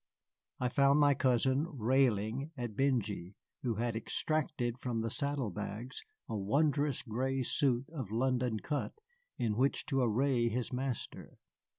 I 0.59 0.67
found 0.67 0.99
my 0.99 1.13
cousin 1.13 1.67
railing 1.77 2.49
at 2.57 2.75
Benjy, 2.75 3.35
who 3.61 3.75
had 3.75 3.95
extracted 3.95 4.79
from 4.79 5.01
the 5.01 5.11
saddle 5.11 5.51
bags 5.51 6.01
a 6.27 6.35
wondrous 6.35 7.03
gray 7.03 7.43
suit 7.43 7.87
of 7.91 8.09
London 8.09 8.61
cut 8.61 8.93
in 9.37 9.55
which 9.55 9.85
to 9.85 10.01
array 10.01 10.49
his 10.49 10.73
master. 10.73 11.37